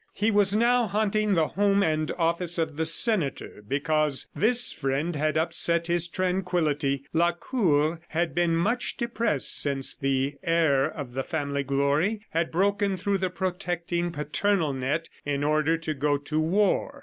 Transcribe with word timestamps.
He 0.15 0.31
was 0.31 0.55
now 0.55 0.87
haunting 0.87 1.35
the 1.35 1.49
home 1.49 1.83
and 1.83 2.09
office 2.17 2.57
of 2.57 2.75
the 2.75 2.87
senator, 2.87 3.63
because 3.67 4.27
this 4.33 4.73
friend 4.73 5.15
had 5.15 5.37
upset 5.37 5.85
his 5.85 6.07
tranquillity. 6.07 7.05
Lacour 7.13 7.99
had 8.07 8.33
been 8.33 8.55
much 8.55 8.97
depressed 8.97 9.59
since 9.61 9.93
the 9.95 10.37
heir 10.41 10.89
to 10.97 11.03
the 11.03 11.21
family 11.23 11.61
glory 11.63 12.21
had 12.31 12.51
broken 12.51 12.97
through 12.97 13.19
the 13.19 13.29
protecting 13.29 14.09
paternal 14.11 14.73
net 14.73 15.07
in 15.23 15.43
order 15.43 15.77
to 15.77 15.93
go 15.93 16.17
to 16.17 16.39
war. 16.39 16.99